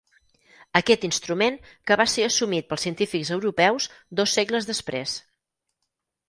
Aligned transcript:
Aquest 0.77 1.03
instrument 1.09 1.59
que 1.91 1.97
va 2.01 2.07
ser 2.13 2.25
assumit 2.27 2.67
pels 2.71 2.87
científics 2.87 3.31
europeus 3.37 3.87
dos 4.21 4.35
segles 4.39 4.71
després. 4.73 5.15